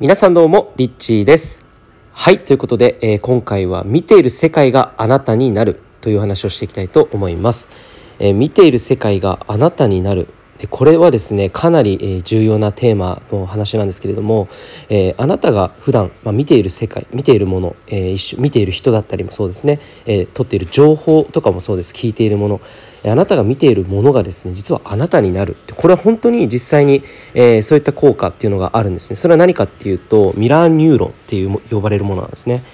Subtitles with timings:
[0.00, 1.64] 皆さんどうもリッチーです。
[2.10, 7.68] はいということで、えー、今回は見ている世界があなたになるという話をしていきたいと思います、
[8.18, 10.26] えー、見ている世界があなたになる
[10.70, 14.48] これはですねかなり重要なテーマの話なんですけれども、
[14.88, 22.60] えー、あなたが普段、まあ、見ている世界見ているもの、えー、一見ている人だったりもそうですね、えー、取っている情報とかもそうです聞いているもの
[23.06, 27.02] あなたが見ているものがですね実はあなたになるこれは本当に実際に、
[27.34, 29.16] えー、そういった効果っていうのがあるんですね。
[29.16, 32.64] それは何かっていうとミラーニューロンっていう呼ばれるものなんですね。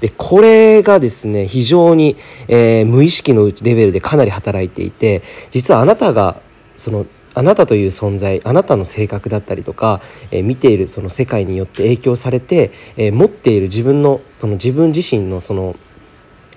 [0.00, 2.16] でこれがですね非常に、
[2.48, 6.40] えー、無意識のレベルでかなり働いていて実はあなたが
[6.76, 10.00] そのあなたという存在あなたの性格だったりとか、
[10.30, 15.76] えー、見ているその世界によって影響されて、えー、持っている自分のその自分自身のその、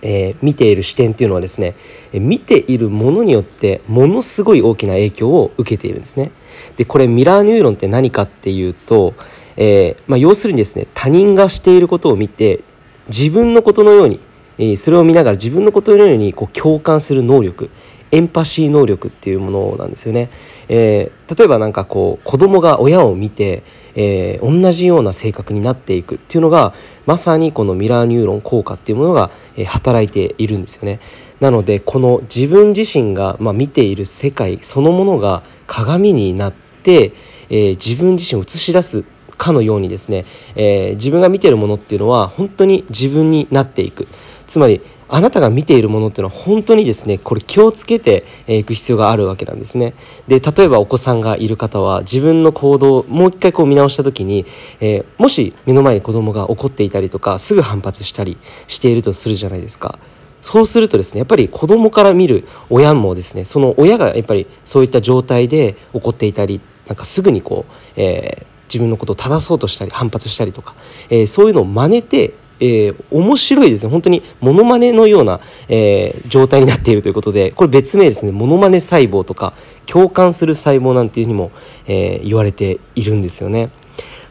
[0.02, 1.76] えー、見ている視点っていうのはですね、
[2.14, 6.32] え見ているものによってものすごい大きな影響を受けているんですね。
[6.78, 9.14] でこれミラーニューロンって何かっていうと、
[9.58, 12.64] えまあ、要するにですね他人がしていることを見て
[13.08, 14.20] 自分のことのように、
[14.58, 17.70] えそれを見ながら自分のことのようにこう共感する能力
[18.12, 20.30] エンパシー能力っていうものなんですよね。
[20.74, 26.74] えー、例えば何かこう子供が親を見て、えー、同じような性格になっていくっていうのが
[27.06, 31.02] まさにこのミラーニューロン効果っていうものが、えー、働いているんですよね。
[31.42, 37.12] なのでこの自分自身が、まあ、見ている世界そのものが鏡になって、
[37.50, 39.04] えー、自分自身を映し出す
[39.38, 44.08] かのようにですね、えー、自分が見てるものっていうのは本当に自分になっていく
[44.48, 44.82] つまり
[45.14, 49.94] あなたが見ているものっていうのは本当にですねこれ気をつけていく必要があるわけなんですね。
[50.28, 54.46] で例えばお子さんがいる方は自分の行動をもう一回こう見直した時に、
[54.80, 60.00] えー、もし目の前に子供が怒っていたりとかすぐ反発したりしているとするじゃないですか。
[60.42, 70.74] そうするとですねやっぱり子供から見る親もですねその親がやっぱりそういった状態で怒っていたりなんかすぐにこう、えー、自分のことを正そうとしたり反発したりとか、
[71.10, 79.54] えー、そういうのを真似てえー、面白いですね本当にモノマネのような、えー、状態になっているということでこれ別名ですねモノマネ細胞とか
[79.88, 81.52] 共感する細胞なんていうにも、
[81.88, 83.72] えー、言われているんですよね。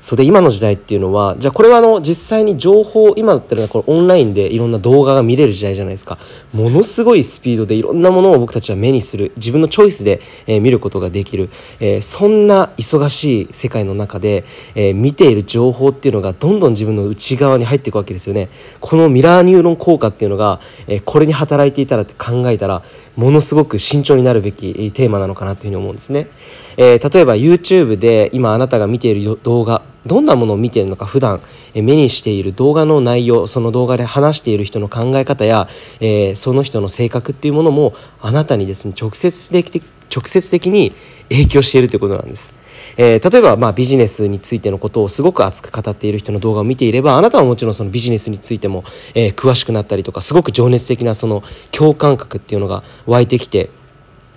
[0.02, 6.18] それで今の時代っていうのはじゃあこれはあの実際に情報今だったらこれオンラインでいろんな動画が見れる時代じゃないですか。
[6.52, 9.32] ものすごいスピードでいろんなものを僕たちは目にする。
[9.36, 11.50] 自分のチョイスで、えー、見ることができる、
[11.80, 14.44] えー、そんな忙しい世界の中で、
[14.74, 18.48] えー、見ている情報っていうのがどんどん自分の内側に入っていくわけですよね。
[18.80, 22.82] このミラーニューロン効果っていうのが、え、これに働いていたらって考えたら
[23.16, 26.28] ものすごく慎重になるべきテーマなのかなというふうに思うんですね、
[26.76, 31.40] え、例えば YouTube で今あなたが見ている動画どんなものを見ているのか普段
[31.74, 35.68] 目にしている動画の内容その動画で話している人の考え方や、
[36.00, 39.82] えー、その人の性格っていうものもあなたにですね直接的
[40.14, 40.92] 直接的に
[41.28, 42.54] 影響しているということなんです。
[42.96, 48.84] えー、例えばまあビジネスについてのことをすごく熱く語っている人の動画を見ていればあなたはもちろんそのビジネスについても、
[49.14, 53.70] えー、詳しくなったりとかすごく情熱的なその共感覚っていうのが湧いてきて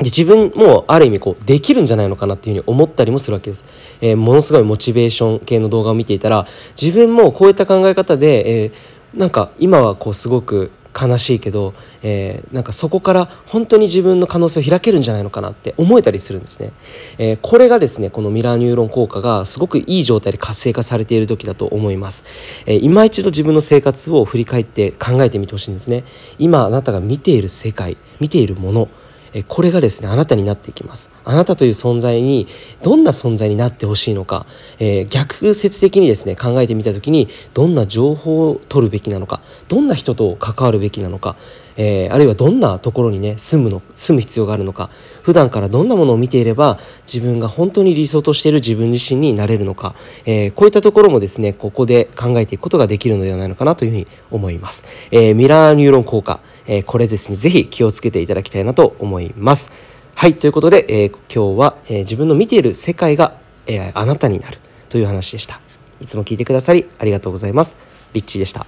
[0.03, 3.64] で自分もある意味こうできるんじゃないのかなっていうふうに思ったりもするわけです、
[4.02, 6.47] えー、ものすごいモチベーション系の動画を見ていたら
[6.80, 16.72] 自分もこういった考え方で、えー、なんか今はこうすごく悲しいけど、えー、なんかそこから本当に自分の可能性を開けるんじゃないのかなって思えたりするんですね、
[17.18, 22.24] えー、これがですねこのミラーニューロン効果がすごくいい状態で活性化されている時だと思います、
[22.66, 26.03] えー、今一度自分の生活を振り返って考えてみてほしいんですね。
[26.38, 28.90] 今あなたが見ている世界見ているもの
[29.42, 31.10] これがですねあなたになっていきます。
[31.26, 32.48] あなたという存在に
[32.84, 34.46] どんな存在になってほしいのか、
[34.80, 41.36] えー、逆説的にですね考えてみた時にどんな情報を取るべきなのかどんな人と関わるべきなのか、
[41.78, 44.90] えー、あるいはどんなところにね住むの住む必要があるのか
[45.22, 46.80] 普段からどんなものを見ていれば
[47.12, 49.96] 自分が本当に理想としている自分自身になれるのか、
[50.26, 59.72] えー、こういったところもですねここで考えていくことができるのではないのかなというふうに思います、え、ミラーニューロン効果、えー、これですねぜひ気をつけていただきたいなと思います。
[60.16, 63.35] はいということで、え今日は、え自分の見ている世界が、
[63.66, 64.59] えあなたになる
[64.90, 65.59] という話でした。
[66.00, 67.77] いつも聞いてくださりありがとうございます。
[68.13, 68.65] リッチーでした。